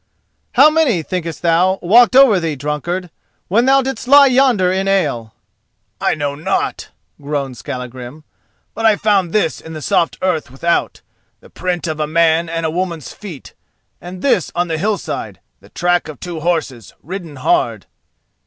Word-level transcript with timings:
"How 0.53 0.71
many, 0.71 1.03
thinkest 1.03 1.43
thou, 1.43 1.77
walked 1.83 2.15
over 2.15 2.39
thee, 2.39 2.55
drunkard, 2.55 3.11
when 3.49 3.67
thou 3.67 3.83
didst 3.83 4.07
lie 4.07 4.25
yonder 4.25 4.71
in 4.71 4.87
the 4.87 4.91
ale?" 4.91 5.35
"I 6.01 6.15
know 6.15 6.33
not," 6.33 6.89
groaned 7.21 7.55
Skallagrim; 7.57 8.23
"but 8.73 8.83
I 8.83 8.95
found 8.95 9.31
this 9.31 9.61
in 9.61 9.73
the 9.73 9.79
soft 9.83 10.17
earth 10.23 10.49
without: 10.49 11.01
the 11.39 11.51
print 11.51 11.85
of 11.85 11.99
a 11.99 12.07
man's 12.07 12.49
and 12.49 12.65
a 12.65 12.71
woman's 12.71 13.13
feet; 13.13 13.53
and 14.01 14.23
this 14.23 14.51
on 14.55 14.69
the 14.69 14.79
hill 14.79 14.97
side: 14.97 15.39
the 15.59 15.69
track 15.69 16.07
of 16.07 16.19
two 16.19 16.39
horses 16.39 16.95
ridden 17.03 17.35
hard." 17.35 17.85